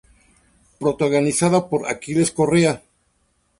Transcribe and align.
Protagonizada 0.79 1.69
por 1.69 1.81
Aquiles 1.93 2.31
Correa. 2.37 2.73